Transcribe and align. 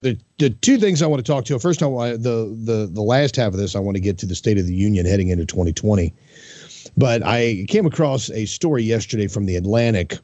the, 0.00 0.18
the 0.38 0.50
two 0.50 0.78
things 0.78 1.02
I 1.02 1.06
want 1.06 1.24
to 1.24 1.32
talk 1.32 1.44
to. 1.46 1.58
First, 1.58 1.82
I 1.82 1.86
want 1.86 2.22
the 2.22 2.56
the 2.64 2.88
the 2.90 3.02
last 3.02 3.36
half 3.36 3.52
of 3.52 3.58
this. 3.58 3.74
I 3.74 3.80
want 3.80 3.96
to 3.96 4.00
get 4.00 4.18
to 4.18 4.26
the 4.26 4.34
State 4.34 4.58
of 4.58 4.66
the 4.66 4.74
Union 4.74 5.06
heading 5.06 5.28
into 5.28 5.44
2020. 5.44 6.14
But 6.96 7.22
I 7.24 7.66
came 7.68 7.86
across 7.86 8.30
a 8.30 8.46
story 8.46 8.82
yesterday 8.82 9.26
from 9.26 9.46
the 9.46 9.56
Atlantic 9.56 10.18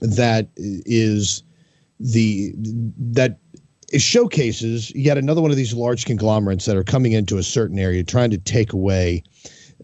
that 0.00 0.48
is 0.56 1.42
the 2.00 2.52
that 2.56 3.38
showcases 3.96 4.92
yet 4.94 5.16
another 5.16 5.40
one 5.40 5.52
of 5.52 5.56
these 5.56 5.72
large 5.72 6.04
conglomerates 6.04 6.64
that 6.66 6.76
are 6.76 6.84
coming 6.84 7.12
into 7.12 7.38
a 7.38 7.42
certain 7.42 7.78
area 7.78 8.02
trying 8.02 8.30
to 8.30 8.38
take 8.38 8.72
away 8.72 9.22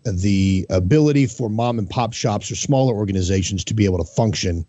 the 0.04 0.66
ability 0.70 1.26
for 1.26 1.48
mom 1.48 1.78
and 1.78 1.88
pop 1.88 2.12
shops 2.12 2.50
or 2.50 2.56
smaller 2.56 2.94
organizations 2.94 3.62
to 3.64 3.74
be 3.74 3.84
able 3.84 3.98
to 3.98 4.04
function 4.04 4.66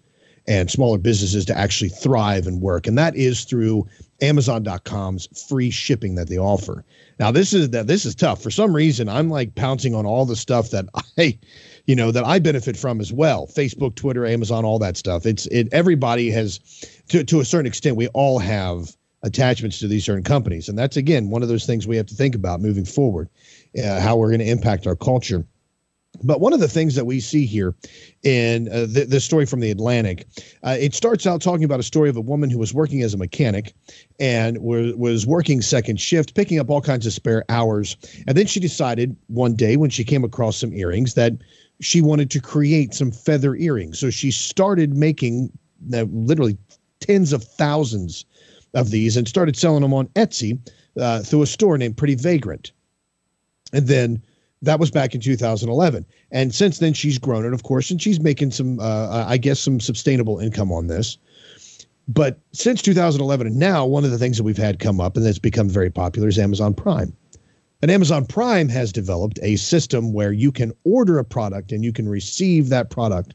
and 0.48 0.70
smaller 0.70 0.98
businesses 0.98 1.46
to 1.46 1.58
actually 1.58 1.90
thrive 1.90 2.48
and 2.48 2.62
work. 2.62 2.88
And 2.88 2.98
that 2.98 3.16
is 3.16 3.46
through 3.46 3.88
Amazon.com's 4.22 5.28
free 5.48 5.70
shipping 5.70 6.16
that 6.16 6.30
they 6.30 6.38
offer. 6.38 6.84
Now 7.20 7.32
this 7.32 7.54
is 7.54 7.70
that 7.70 7.88
this 7.88 8.06
is 8.06 8.16
tough. 8.16 8.42
For 8.42 8.52
some 8.52 8.76
reason, 8.76 9.08
I'm 9.08 9.30
like 9.30 9.56
pouncing 9.56 9.96
on 9.96 10.06
all 10.06 10.26
the 10.26 10.36
stuff 10.36 10.72
that 10.72 10.86
I, 11.18 11.38
you 11.86 11.96
know, 11.96 12.12
that 12.12 12.26
I 12.26 12.40
benefit 12.40 12.78
from 12.78 13.00
as 13.00 13.14
well. 13.14 13.48
Facebook, 13.48 13.96
Twitter, 13.96 14.26
Amazon, 14.26 14.66
all 14.66 14.80
that 14.80 14.98
stuff. 14.98 15.26
It's 15.26 15.46
it 15.48 15.70
everybody 15.72 16.30
has 16.32 16.60
to 17.10 17.24
to 17.24 17.40
a 17.40 17.46
certain 17.46 17.68
extent, 17.68 17.96
we 17.96 18.08
all 18.10 18.40
have 18.40 18.96
attachments 19.24 19.80
to 19.80 19.88
these 19.88 20.06
certain 20.06 20.24
companies. 20.24 20.68
And 20.68 20.78
that's 20.78 20.98
again 20.98 21.30
one 21.30 21.44
of 21.44 21.50
those 21.50 21.66
things 21.66 21.88
we 21.88 21.98
have 21.98 22.08
to 22.08 22.16
think 22.16 22.36
about 22.36 22.62
moving 22.62 22.86
forward, 22.86 23.30
uh, 23.82 24.00
how 24.00 24.18
we're 24.18 24.30
going 24.30 24.40
to 24.40 24.50
impact 24.50 24.88
our 24.88 24.96
culture. 24.96 25.46
But 26.22 26.40
one 26.40 26.54
of 26.54 26.60
the 26.60 26.68
things 26.68 26.96
that 26.96 27.06
we 27.06 27.20
see 27.20 27.46
here 27.46 27.74
in 28.22 28.70
uh, 28.70 28.86
the, 28.88 29.06
the 29.08 29.20
story 29.20 29.46
from 29.46 29.62
the 29.62 29.72
Atlantic, 29.72 30.28
uh, 30.64 30.78
it 30.80 30.94
starts 30.94 31.26
out 31.26 31.42
talking 31.42 31.64
about 31.64 31.80
a 31.80 31.84
story 31.84 32.08
of 32.08 32.16
a 32.16 32.22
woman 32.22 32.50
who 32.50 32.60
was 32.60 32.74
working 32.74 33.02
as 33.02 33.14
a 33.14 33.18
mechanic 33.18 33.74
and 34.20 34.60
was, 34.60 34.94
was 34.96 35.26
working 35.26 35.62
second 35.62 36.00
shift, 36.00 36.36
picking 36.36 36.60
up 36.60 36.70
all 36.70 36.82
kinds 36.82 37.08
of 37.08 37.14
spare 37.14 37.44
hours. 37.50 37.98
And 38.28 38.38
then 38.38 38.46
she 38.46 38.60
decided 38.60 39.18
one 39.28 39.56
day 39.56 39.76
when 39.76 39.90
she 39.90 40.04
came 40.04 40.24
across 40.24 40.58
some 40.58 40.74
earrings 40.74 41.16
that 41.16 41.34
she 41.82 42.02
wanted 42.02 42.30
to 42.32 42.40
create 42.40 42.94
some 42.94 43.12
feather 43.12 43.56
earrings. 43.56 44.00
So 44.00 44.10
she 44.10 44.30
started 44.30 44.96
making 44.96 45.52
uh, 45.94 46.04
literally 46.12 46.58
tens 47.00 47.34
of 47.34 47.44
thousands 47.44 48.24
of 48.76 48.92
these 48.92 49.18
and 49.18 49.28
started 49.28 49.56
selling 49.56 49.82
them 49.82 49.94
on 49.94 50.08
Etsy 50.10 50.60
uh, 51.00 51.22
through 51.22 51.42
a 51.42 51.48
store 51.48 51.78
named 51.78 51.98
Pretty 51.98 52.16
Vagrant. 52.16 52.72
And 53.74 53.88
then 53.88 54.22
that 54.64 54.80
was 54.80 54.90
back 54.90 55.14
in 55.14 55.22
2011 55.22 56.06
and 56.32 56.56
since 56.56 56.80
then 56.80 56.94
she's 56.94 57.20
grown 57.20 57.46
it 57.46 57.54
of 57.54 57.64
course 57.64 57.92
and 57.92 58.02
she's 58.02 58.20
making 58.20 58.50
some 58.50 58.80
uh, 58.80 59.26
i 59.28 59.38
guess 59.38 59.60
some 59.60 59.80
sustainable 59.80 60.40
income 60.40 60.72
on 60.72 60.88
this. 60.88 61.18
But 62.06 62.38
since 62.52 62.82
2011 62.82 63.48
and 63.48 63.56
now 63.58 63.86
one 63.86 64.04
of 64.04 64.12
the 64.12 64.18
things 64.18 64.36
that 64.38 64.44
we've 64.44 64.58
had 64.58 64.80
come 64.80 65.00
up 65.00 65.16
and 65.16 65.26
that's 65.26 65.40
become 65.40 65.70
very 65.70 65.90
popular 65.90 66.28
is 66.28 66.40
amazon 66.40 66.74
prime. 66.74 67.16
And 67.82 67.92
amazon 67.92 68.26
prime 68.26 68.70
has 68.70 68.92
developed 68.92 69.40
a 69.42 69.58
system 69.58 70.14
where 70.14 70.32
you 70.32 70.52
can 70.52 70.74
order 70.84 71.20
a 71.20 71.24
product 71.24 71.72
and 71.72 71.84
you 71.84 71.94
can 71.94 72.10
receive 72.10 72.70
that 72.70 72.90
product 72.90 73.34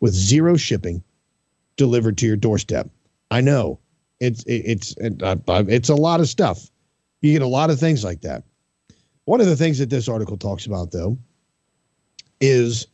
with 0.00 0.14
zero 0.14 0.56
shipping 0.56 1.02
delivered 1.76 2.18
to 2.18 2.26
your 2.26 2.36
doorstep. 2.36 2.90
I 3.30 3.40
know. 3.40 3.78
It's 4.18 4.44
it's 4.46 4.94
uh, 4.98 5.36
it's 5.68 5.88
a 5.88 5.94
lot 5.94 6.20
of 6.20 6.28
stuff. 6.28 6.70
You 7.22 7.32
get 7.32 7.42
a 7.42 7.46
lot 7.46 7.70
of 7.70 7.80
things 7.80 8.04
like 8.04 8.20
that 8.20 8.44
one 9.30 9.40
of 9.40 9.46
the 9.46 9.54
things 9.54 9.78
that 9.78 9.90
this 9.90 10.08
article 10.08 10.36
talks 10.36 10.66
about, 10.66 10.90
though, 10.90 11.16
is 12.40 12.88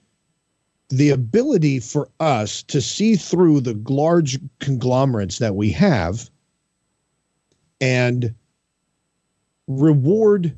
the 0.91 1.09
ability 1.09 1.81
for 1.81 2.11
us 2.21 2.63
to 2.65 2.79
see 2.83 3.17
through 3.17 3.59
the 3.59 3.73
large 3.89 4.39
conglomerates 4.59 5.39
that 5.39 5.55
we 5.55 5.71
have 5.71 6.29
and 7.81 8.35
reward 9.67 10.55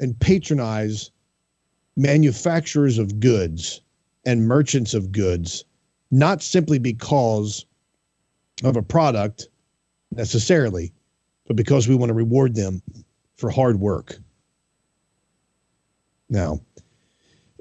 and 0.00 0.20
patronize 0.20 1.10
manufacturers 1.96 2.98
of 2.98 3.18
goods 3.18 3.80
and 4.26 4.46
merchants 4.46 4.92
of 4.92 5.12
goods, 5.12 5.64
not 6.10 6.42
simply 6.42 6.78
because 6.78 7.64
of 8.64 8.76
a 8.76 8.82
product 8.82 9.48
necessarily, 10.14 10.92
but 11.46 11.56
because 11.56 11.88
we 11.88 11.94
want 11.94 12.10
to 12.10 12.14
reward 12.14 12.54
them 12.54 12.82
for 13.38 13.48
hard 13.48 13.80
work. 13.80 14.18
Now, 16.32 16.60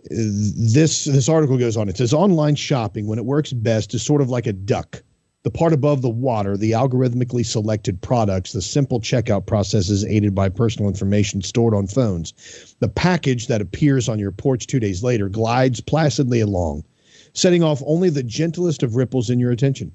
this 0.09 1.03
this 1.03 1.29
article 1.29 1.57
goes 1.57 1.75
on. 1.75 1.89
It 1.89 1.97
says 1.97 2.13
online 2.13 2.55
shopping 2.55 3.05
when 3.05 3.19
it 3.19 3.25
works 3.25 3.51
best 3.51 3.93
is 3.93 4.01
sort 4.01 4.21
of 4.21 4.29
like 4.29 4.47
a 4.47 4.53
duck. 4.53 5.03
The 5.43 5.51
part 5.51 5.73
above 5.73 6.01
the 6.01 6.09
water, 6.09 6.55
the 6.55 6.71
algorithmically 6.71 7.45
selected 7.45 8.01
products, 8.01 8.53
the 8.53 8.61
simple 8.61 9.01
checkout 9.01 9.45
processes 9.45 10.05
aided 10.05 10.33
by 10.33 10.49
personal 10.49 10.87
information 10.87 11.41
stored 11.41 11.73
on 11.73 11.87
phones. 11.87 12.75
The 12.79 12.87
package 12.87 13.47
that 13.47 13.59
appears 13.59 14.07
on 14.07 14.19
your 14.19 14.31
porch 14.31 14.67
two 14.67 14.79
days 14.79 15.03
later 15.03 15.29
glides 15.29 15.81
placidly 15.81 16.39
along, 16.39 16.85
setting 17.33 17.63
off 17.63 17.81
only 17.85 18.09
the 18.09 18.23
gentlest 18.23 18.83
of 18.83 18.95
ripples 18.95 19.29
in 19.29 19.39
your 19.39 19.51
attention. 19.51 19.91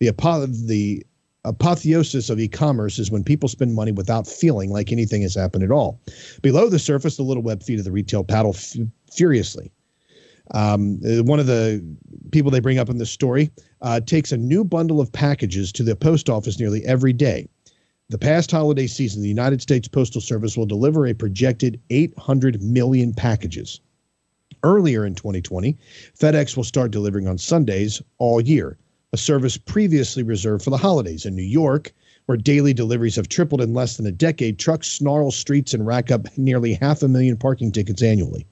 The, 0.00 0.10
the 0.66 1.06
apotheosis 1.44 2.30
of 2.30 2.40
e-commerce 2.40 2.98
is 2.98 3.10
when 3.10 3.24
people 3.24 3.48
spend 3.48 3.74
money 3.74 3.92
without 3.92 4.26
feeling 4.26 4.70
like 4.70 4.92
anything 4.92 5.22
has 5.22 5.34
happened 5.34 5.64
at 5.64 5.70
all. 5.70 6.00
Below 6.42 6.68
the 6.68 6.78
surface, 6.78 7.16
the 7.16 7.22
little 7.22 7.42
web 7.42 7.62
feet 7.62 7.78
of 7.78 7.84
the 7.84 7.92
retail 7.92 8.24
paddle 8.24 8.54
f- 8.54 8.76
furiously. 9.12 9.70
Um, 10.52 11.00
uh, 11.04 11.22
one 11.22 11.38
of 11.40 11.46
the 11.46 11.84
people 12.32 12.50
they 12.50 12.60
bring 12.60 12.78
up 12.78 12.88
in 12.88 12.98
this 12.98 13.10
story 13.10 13.50
uh, 13.82 14.00
takes 14.00 14.32
a 14.32 14.36
new 14.36 14.64
bundle 14.64 15.00
of 15.00 15.12
packages 15.12 15.72
to 15.72 15.82
the 15.82 15.94
post 15.94 16.28
office 16.28 16.58
nearly 16.58 16.84
every 16.84 17.12
day. 17.12 17.48
The 18.08 18.18
past 18.18 18.50
holiday 18.50 18.86
season, 18.86 19.20
the 19.20 19.28
United 19.28 19.60
States 19.60 19.86
Postal 19.86 20.22
Service 20.22 20.56
will 20.56 20.64
deliver 20.64 21.06
a 21.06 21.12
projected 21.12 21.78
800 21.90 22.62
million 22.62 23.12
packages. 23.12 23.80
Earlier 24.62 25.04
in 25.04 25.14
2020, 25.14 25.76
FedEx 26.18 26.56
will 26.56 26.64
start 26.64 26.90
delivering 26.90 27.28
on 27.28 27.36
Sundays 27.36 28.00
all 28.16 28.40
year 28.40 28.78
a 29.12 29.16
service 29.16 29.56
previously 29.56 30.22
reserved 30.22 30.62
for 30.62 30.70
the 30.70 30.76
holidays. 30.76 31.24
In 31.24 31.34
New 31.34 31.42
York, 31.42 31.92
where 32.26 32.36
daily 32.36 32.74
deliveries 32.74 33.16
have 33.16 33.28
tripled 33.28 33.62
in 33.62 33.72
less 33.72 33.96
than 33.96 34.06
a 34.06 34.12
decade, 34.12 34.58
trucks 34.58 34.88
snarl 34.88 35.30
streets 35.30 35.72
and 35.72 35.86
rack 35.86 36.10
up 36.10 36.26
nearly 36.36 36.74
half 36.74 37.02
a 37.02 37.08
million 37.08 37.36
parking 37.36 37.72
tickets 37.72 38.02
annually. 38.02 38.46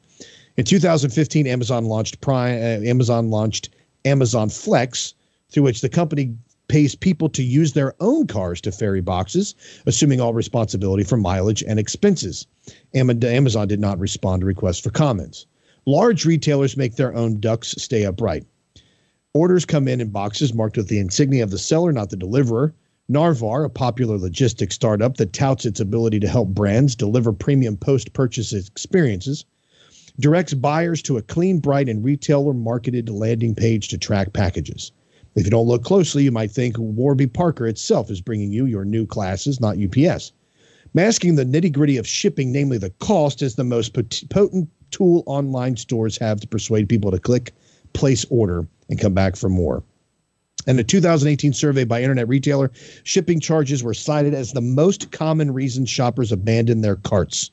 In 0.56 0.64
2015, 0.64 1.46
Amazon 1.46 1.84
launched 1.84 2.22
Prime, 2.22 2.54
uh, 2.54 2.88
Amazon 2.88 3.28
launched 3.28 3.68
Amazon 4.06 4.48
Flex, 4.48 5.12
through 5.50 5.64
which 5.64 5.82
the 5.82 5.90
company 5.90 6.34
pays 6.68 6.94
people 6.94 7.28
to 7.28 7.42
use 7.42 7.74
their 7.74 7.94
own 8.00 8.26
cars 8.26 8.60
to 8.62 8.72
ferry 8.72 9.02
boxes, 9.02 9.54
assuming 9.84 10.20
all 10.20 10.32
responsibility 10.32 11.04
for 11.04 11.18
mileage 11.18 11.62
and 11.62 11.78
expenses. 11.78 12.46
Amazon 12.94 13.68
did 13.68 13.78
not 13.78 13.98
respond 13.98 14.40
to 14.40 14.46
requests 14.46 14.80
for 14.80 14.90
comments. 14.90 15.44
Large 15.84 16.24
retailers 16.24 16.76
make 16.76 16.96
their 16.96 17.14
own 17.14 17.38
ducks 17.38 17.74
stay 17.78 18.04
upright. 18.04 18.46
Orders 19.36 19.66
come 19.66 19.86
in 19.86 20.00
in 20.00 20.08
boxes 20.08 20.54
marked 20.54 20.78
with 20.78 20.88
the 20.88 20.98
insignia 20.98 21.44
of 21.44 21.50
the 21.50 21.58
seller, 21.58 21.92
not 21.92 22.08
the 22.08 22.16
deliverer. 22.16 22.72
Narvar, 23.10 23.66
a 23.66 23.68
popular 23.68 24.16
logistics 24.16 24.74
startup 24.74 25.18
that 25.18 25.34
touts 25.34 25.66
its 25.66 25.78
ability 25.78 26.20
to 26.20 26.26
help 26.26 26.48
brands 26.48 26.96
deliver 26.96 27.34
premium 27.34 27.76
post 27.76 28.14
purchase 28.14 28.54
experiences, 28.54 29.44
directs 30.18 30.54
buyers 30.54 31.02
to 31.02 31.18
a 31.18 31.22
clean, 31.22 31.58
bright, 31.58 31.86
and 31.86 32.02
retailer 32.02 32.54
marketed 32.54 33.10
landing 33.10 33.54
page 33.54 33.88
to 33.88 33.98
track 33.98 34.32
packages. 34.32 34.90
If 35.34 35.44
you 35.44 35.50
don't 35.50 35.68
look 35.68 35.84
closely, 35.84 36.24
you 36.24 36.32
might 36.32 36.50
think 36.50 36.78
Warby 36.78 37.26
Parker 37.26 37.66
itself 37.66 38.10
is 38.10 38.22
bringing 38.22 38.52
you 38.52 38.64
your 38.64 38.86
new 38.86 39.04
classes, 39.04 39.60
not 39.60 39.76
UPS. 39.76 40.32
Masking 40.94 41.34
the 41.34 41.44
nitty 41.44 41.72
gritty 41.72 41.98
of 41.98 42.06
shipping, 42.06 42.52
namely 42.52 42.78
the 42.78 42.88
cost, 43.00 43.42
is 43.42 43.56
the 43.56 43.64
most 43.64 43.92
potent 44.30 44.70
tool 44.90 45.24
online 45.26 45.76
stores 45.76 46.16
have 46.16 46.40
to 46.40 46.48
persuade 46.48 46.88
people 46.88 47.10
to 47.10 47.18
click, 47.18 47.52
place 47.92 48.24
order, 48.30 48.66
and 48.88 49.00
come 49.00 49.14
back 49.14 49.36
for 49.36 49.48
more. 49.48 49.82
In 50.66 50.78
a 50.80 50.84
2018 50.84 51.52
survey 51.52 51.84
by 51.84 52.02
Internet 52.02 52.26
Retailer, 52.26 52.72
shipping 53.04 53.38
charges 53.38 53.84
were 53.84 53.94
cited 53.94 54.34
as 54.34 54.52
the 54.52 54.60
most 54.60 55.12
common 55.12 55.52
reason 55.52 55.86
shoppers 55.86 56.32
abandon 56.32 56.80
their 56.80 56.96
carts, 56.96 57.52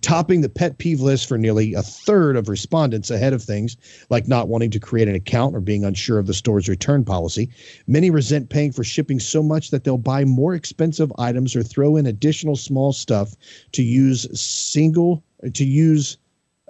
topping 0.00 0.40
the 0.40 0.48
pet 0.48 0.78
peeve 0.78 1.00
list 1.00 1.28
for 1.28 1.38
nearly 1.38 1.74
a 1.74 1.82
third 1.82 2.34
of 2.34 2.48
respondents 2.48 3.12
ahead 3.12 3.32
of 3.32 3.44
things 3.44 3.76
like 4.10 4.26
not 4.26 4.48
wanting 4.48 4.72
to 4.72 4.80
create 4.80 5.06
an 5.06 5.14
account 5.14 5.54
or 5.54 5.60
being 5.60 5.84
unsure 5.84 6.18
of 6.18 6.26
the 6.26 6.34
store's 6.34 6.68
return 6.68 7.04
policy. 7.04 7.48
Many 7.86 8.10
resent 8.10 8.48
paying 8.48 8.72
for 8.72 8.82
shipping 8.82 9.20
so 9.20 9.40
much 9.40 9.70
that 9.70 9.84
they'll 9.84 9.96
buy 9.96 10.24
more 10.24 10.54
expensive 10.54 11.12
items 11.16 11.54
or 11.54 11.62
throw 11.62 11.94
in 11.94 12.06
additional 12.06 12.56
small 12.56 12.92
stuff 12.92 13.36
to 13.72 13.84
use 13.84 14.26
single 14.40 15.22
to 15.54 15.64
use 15.64 16.16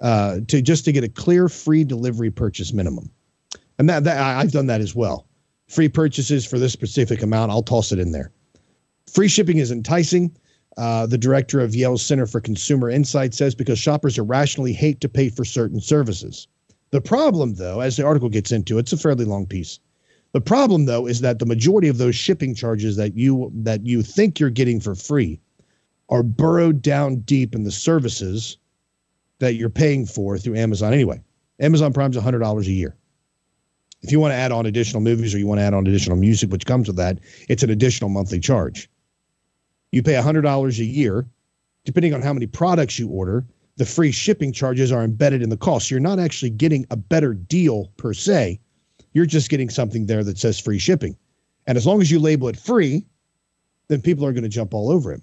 uh, 0.01 0.39
to 0.47 0.61
just 0.61 0.85
to 0.85 0.91
get 0.91 1.03
a 1.03 1.09
clear 1.09 1.49
free 1.49 1.83
delivery 1.83 2.29
purchase 2.29 2.73
minimum. 2.73 3.09
And 3.79 3.89
that, 3.89 4.03
that 4.03 4.19
I've 4.19 4.51
done 4.51 4.67
that 4.67 4.81
as 4.81 4.93
well. 4.93 5.25
Free 5.67 5.89
purchases 5.89 6.45
for 6.45 6.59
this 6.59 6.73
specific 6.73 7.23
amount, 7.23 7.51
I'll 7.51 7.63
toss 7.63 7.91
it 7.91 7.99
in 7.99 8.11
there. 8.11 8.31
Free 9.11 9.27
shipping 9.27 9.57
is 9.57 9.71
enticing. 9.71 10.35
Uh, 10.77 11.05
the 11.05 11.17
director 11.17 11.59
of 11.59 11.73
Yale's 11.73 12.05
Center 12.05 12.27
for 12.27 12.39
Consumer 12.39 12.89
Insight 12.89 13.33
says 13.33 13.55
because 13.55 13.79
shoppers 13.79 14.17
irrationally 14.17 14.73
hate 14.73 15.01
to 15.01 15.09
pay 15.09 15.29
for 15.29 15.43
certain 15.43 15.81
services. 15.81 16.47
The 16.91 17.01
problem, 17.01 17.55
though, 17.55 17.79
as 17.79 17.97
the 17.97 18.05
article 18.05 18.29
gets 18.29 18.51
into, 18.51 18.77
it's 18.77 18.93
a 18.93 18.97
fairly 18.97 19.25
long 19.25 19.45
piece. 19.45 19.79
The 20.31 20.41
problem 20.41 20.85
though 20.85 21.07
is 21.07 21.21
that 21.21 21.39
the 21.39 21.45
majority 21.45 21.87
of 21.87 21.97
those 21.97 22.15
shipping 22.15 22.53
charges 22.53 22.95
that 22.97 23.15
you 23.15 23.51
that 23.55 23.85
you 23.85 24.03
think 24.03 24.39
you're 24.39 24.51
getting 24.51 24.79
for 24.79 24.93
free 24.93 25.39
are 26.09 26.21
burrowed 26.21 26.81
down 26.81 27.21
deep 27.21 27.55
in 27.55 27.63
the 27.63 27.71
services 27.71 28.57
that 29.39 29.55
you're 29.55 29.69
paying 29.69 30.05
for 30.05 30.37
through 30.37 30.55
Amazon 30.55 30.93
anyway. 30.93 31.19
Amazon 31.59 31.93
Prime's 31.93 32.15
$100 32.15 32.59
a 32.59 32.71
year. 32.71 32.95
If 34.01 34.11
you 34.11 34.19
want 34.19 34.31
to 34.31 34.35
add 34.35 34.51
on 34.51 34.65
additional 34.65 35.01
movies 35.01 35.33
or 35.35 35.39
you 35.39 35.47
want 35.47 35.59
to 35.59 35.63
add 35.63 35.73
on 35.73 35.85
additional 35.85 36.17
music, 36.17 36.51
which 36.51 36.65
comes 36.65 36.87
with 36.87 36.95
that, 36.97 37.19
it's 37.49 37.63
an 37.63 37.69
additional 37.69 38.09
monthly 38.09 38.39
charge. 38.39 38.89
You 39.91 40.03
pay 40.03 40.13
$100 40.13 40.79
a 40.79 40.85
year. 40.85 41.27
Depending 41.85 42.13
on 42.13 42.21
how 42.21 42.33
many 42.33 42.45
products 42.45 42.99
you 42.99 43.07
order, 43.07 43.45
the 43.77 43.85
free 43.85 44.11
shipping 44.11 44.51
charges 44.51 44.91
are 44.91 45.03
embedded 45.03 45.41
in 45.41 45.49
the 45.49 45.57
cost. 45.57 45.89
You're 45.89 45.99
not 46.01 46.19
actually 46.19 46.51
getting 46.51 46.85
a 46.91 46.97
better 46.97 47.33
deal 47.33 47.91
per 47.97 48.13
se. 48.13 48.59
You're 49.13 49.25
just 49.25 49.49
getting 49.49 49.69
something 49.69 50.05
there 50.05 50.23
that 50.23 50.37
says 50.37 50.59
free 50.59 50.77
shipping. 50.77 51.17
And 51.65 51.77
as 51.77 51.87
long 51.87 52.01
as 52.01 52.11
you 52.11 52.19
label 52.19 52.47
it 52.49 52.57
free, 52.57 53.05
then 53.87 54.01
people 54.01 54.25
are 54.25 54.33
going 54.33 54.43
to 54.43 54.49
jump 54.49 54.73
all 54.73 54.91
over 54.91 55.11
it. 55.13 55.21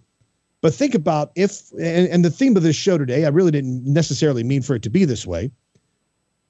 But 0.61 0.75
think 0.75 0.95
about 0.95 1.31
if, 1.37 1.71
and, 1.73 2.09
and 2.09 2.25
the 2.25 2.31
theme 2.31 2.57
of 2.57 2.63
this 2.63 2.77
show 2.77 2.99
today, 2.99 3.25
I 3.27 3.29
really 3.29 3.51
didn't 3.51 3.85
necessarily 3.85 4.43
mean 4.43 4.63
for 4.63 4.75
it 4.75 4.83
to 4.83 4.91
be 4.91 5.05
this 5.05 5.27
way. 5.27 5.51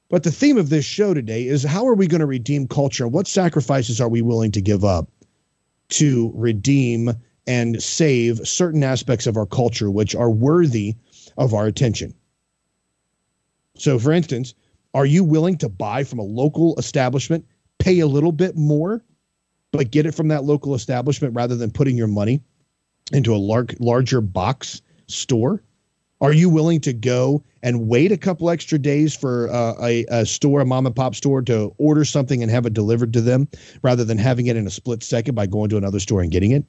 But 0.09 0.23
the 0.23 0.31
theme 0.31 0.57
of 0.57 0.69
this 0.69 0.85
show 0.85 1.15
today 1.15 1.47
is 1.47 1.65
how 1.65 1.87
are 1.87 1.95
we 1.95 2.07
going 2.07 2.21
to 2.21 2.27
redeem 2.27 2.69
culture? 2.69 3.09
What 3.09 3.27
sacrifices 3.27 4.01
are 4.01 4.09
we 4.09 4.23
willing 4.23 4.53
to 4.53 4.61
give 4.61 4.85
up 4.85 5.09
to 5.89 6.33
redeem 6.35 7.13
and 7.47 7.83
save 7.83 8.47
certain 8.47 8.85
aspects 8.85 9.27
of 9.27 9.37
our 9.37 9.47
culture 9.47 9.91
which 9.91 10.15
are 10.15 10.31
worthy 10.31 10.95
of 11.37 11.55
our 11.55 11.67
attention? 11.67 12.15
So, 13.77 13.99
for 13.99 14.13
instance, 14.13 14.55
are 14.95 15.07
you 15.07 15.25
willing 15.25 15.59
to 15.59 15.69
buy 15.69 16.05
from 16.05 16.21
a 16.21 16.25
local 16.25 16.77
establishment, 16.79 17.45
pay 17.79 17.99
a 17.99 18.07
little 18.07 18.33
bit 18.33 18.57
more, 18.57 19.05
but 19.73 19.91
get 19.91 20.07
it 20.07 20.15
from 20.15 20.29
that 20.29 20.45
local 20.45 20.75
establishment 20.75 21.35
rather 21.35 21.57
than 21.57 21.71
putting 21.71 21.97
your 21.97 22.07
money 22.07 22.41
into 23.13 23.35
a 23.35 23.37
lar- 23.37 23.67
larger 23.81 24.21
box 24.21 24.81
store? 25.09 25.63
Are 26.21 26.33
you 26.33 26.49
willing 26.49 26.81
to 26.81 26.95
go 26.95 27.45
and 27.63 27.89
wait 27.89 28.11
a 28.11 28.17
couple 28.17 28.49
extra 28.49 28.79
days 28.79 29.15
for 29.15 29.51
uh, 29.51 29.75
a, 29.83 30.07
a 30.09 30.25
store, 30.25 30.61
a 30.61 30.65
mom 30.65 30.87
and 30.87 30.97
pop 30.97 31.15
store, 31.15 31.43
to 31.43 31.75
order 31.77 32.05
something 32.05 32.43
and 32.43 32.51
have 32.51 32.65
it 32.65 32.73
delivered 32.73 33.13
to 33.13 33.21
them 33.21 33.49
rather 33.83 34.03
than 34.03 34.17
having 34.17 34.47
it 34.47 34.57
in 34.57 34.67
a 34.67 34.71
split 34.71 35.03
second 35.03 35.35
by 35.35 35.47
going 35.47 35.69
to 35.71 35.77
another 35.77 36.01
store 36.01 36.23
and 36.23 36.33
getting 36.33 36.53
it? 36.53 36.65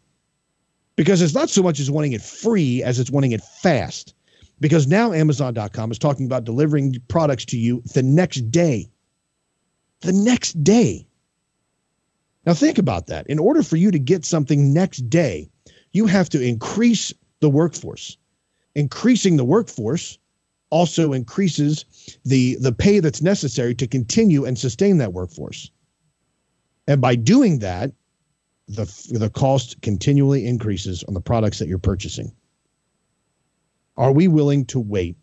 Because 0.98 1.22
it's 1.22 1.34
not 1.34 1.50
so 1.50 1.64
much 1.64 1.80
as 1.80 1.90
wanting 1.90 2.12
it 2.12 2.22
free 2.22 2.84
as 2.84 3.00
it's 3.00 3.12
wanting 3.12 3.32
it 3.32 3.42
fast. 3.42 4.14
Because 4.60 4.88
now 4.88 5.14
Amazon.com 5.14 5.92
is 5.92 6.00
talking 6.00 6.26
about 6.26 6.44
delivering 6.44 6.96
products 7.08 7.46
to 7.46 7.58
you 7.58 7.82
the 7.94 8.04
next 8.04 8.52
day. 8.52 8.90
The 10.02 10.14
next 10.14 10.62
day. 10.64 11.08
Now, 12.46 12.54
think 12.54 12.78
about 12.78 13.08
that. 13.08 13.28
In 13.28 13.40
order 13.40 13.62
for 13.62 13.76
you 13.76 13.92
to 13.92 14.00
get 14.00 14.26
something 14.26 14.74
next 14.74 15.10
day, 15.10 15.50
you 15.92 16.06
have 16.06 16.30
to 16.30 16.42
increase 16.42 17.14
the 17.40 17.50
workforce 17.50 18.18
increasing 18.78 19.38
the 19.38 19.44
workforce 19.44 20.20
also 20.70 21.12
increases 21.12 21.84
the 22.24 22.56
the 22.62 22.72
pay 22.72 23.00
that's 23.00 23.22
necessary 23.22 23.74
to 23.74 23.88
continue 23.88 24.46
and 24.46 24.58
sustain 24.58 25.00
that 25.00 25.14
workforce. 25.14 25.72
And 26.88 27.02
by 27.02 27.16
doing 27.16 27.60
that, 27.60 27.92
the 28.68 28.86
the 29.12 29.32
cost 29.32 29.82
continually 29.82 30.46
increases 30.46 31.04
on 31.06 31.16
the 31.16 31.22
products 31.22 31.58
that 31.60 31.68
you're 31.68 31.80
purchasing. 31.80 32.32
Are 33.98 34.12
we 34.12 34.28
willing 34.28 34.64
to 34.66 34.80
wait? 34.80 35.18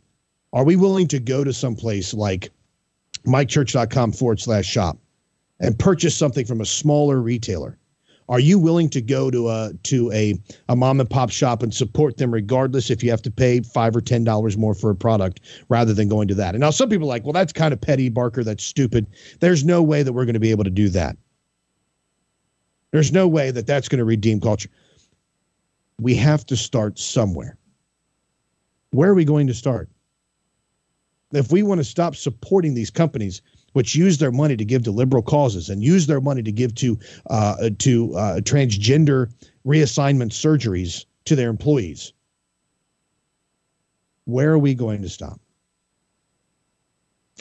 Are 0.53 0.65
we 0.65 0.75
willing 0.75 1.07
to 1.09 1.21
go 1.21 1.45
to 1.45 1.53
some 1.53 1.77
place 1.77 2.13
like 2.13 2.51
mikechurch.com 3.25 4.13
forward 4.13 4.41
slash 4.41 4.67
shop 4.67 4.99
and 5.61 5.79
purchase 5.79 6.17
something 6.17 6.45
from 6.45 6.61
a 6.61 6.67
smaller 6.67 7.21
retailer 7.23 7.79
are 8.29 8.41
you 8.41 8.59
willing 8.59 8.89
to 8.91 9.01
go 9.01 9.31
to 9.31 9.49
a 9.49 9.73
to 9.83 10.11
a, 10.13 10.35
a 10.69 10.77
mom 10.77 11.01
and 11.01 11.09
pop 11.09 11.31
shop 11.31 11.63
and 11.63 11.75
support 11.75 12.17
them 12.17 12.33
regardless 12.33 12.91
if 12.91 13.03
you 13.03 13.11
have 13.11 13.23
to 13.23 13.31
pay 13.31 13.61
five 13.61 13.95
or 13.95 14.01
ten 14.01 14.25
dollars 14.25 14.57
more 14.57 14.75
for 14.75 14.91
a 14.91 14.95
product 14.95 15.41
rather 15.69 15.93
than 15.93 16.09
going 16.09 16.29
to 16.29 16.35
that? 16.35 16.55
And 16.55 16.61
now 16.61 16.71
some 16.71 16.89
people 16.89 17.07
are 17.07 17.09
like, 17.09 17.25
well, 17.25 17.33
that's 17.33 17.53
kind 17.53 17.73
of 17.73 17.81
petty, 17.81 18.09
Barker. 18.09 18.43
That's 18.43 18.65
stupid. 18.65 19.07
There's 19.41 19.65
no 19.65 19.83
way 19.83 20.03
that 20.03 20.13
we're 20.13 20.25
going 20.25 20.35
to 20.35 20.41
be 20.41 20.51
able 20.51 20.65
to 20.65 20.71
do 20.71 20.89
that. 20.91 21.17
There's 22.93 23.13
no 23.13 23.29
way 23.29 23.51
that 23.51 23.67
that's 23.67 23.89
going 23.89 23.99
to 23.99 24.05
redeem 24.05 24.41
culture. 24.41 24.71
We 26.01 26.15
have 26.15 26.47
to 26.47 26.57
start 26.57 26.99
somewhere. 26.99 27.59
Where 28.91 29.11
are 29.11 29.15
we 29.15 29.25
going 29.25 29.49
to 29.49 29.55
start? 29.55 29.89
If 31.33 31.51
we 31.51 31.65
want 31.65 31.81
to 31.81 31.85
stop 31.85 32.15
supporting 32.15 32.75
these 32.75 32.91
companies 32.91 33.43
which 33.75 33.95
use 33.95 34.19
their 34.19 34.33
money 34.33 34.57
to 34.57 34.65
give 34.65 34.85
to 34.85 34.91
liberal 34.91 35.23
causes 35.23 35.69
and 35.69 35.83
use 35.83 36.07
their 36.07 36.21
money 36.21 36.43
to 36.43 36.53
give 36.53 36.75
to 36.77 36.99
uh, 37.29 37.71
to 37.79 38.15
uh, 38.17 38.41
transgender 38.41 39.31
reassignment 39.67 40.31
surgeries 40.31 41.05
to 41.25 41.37
their 41.37 41.51
employees. 41.51 42.13
Where 44.25 44.53
are 44.53 44.59
we 44.59 44.75
going 44.75 45.03
to 45.03 45.09
stop? 45.09 45.41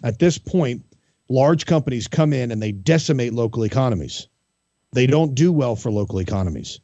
At 0.04 0.20
this 0.20 0.38
point, 0.38 0.84
large 1.30 1.66
companies 1.66 2.08
come 2.08 2.34
in 2.34 2.52
and 2.52 2.62
they 2.62 2.72
decimate 2.72 3.34
local 3.34 3.64
economies. 3.64 4.28
They 4.92 5.08
don't 5.08 5.36
do 5.36 5.52
well 5.52 5.76
for 5.76 5.92
local 5.92 6.20
economies. 6.20 6.80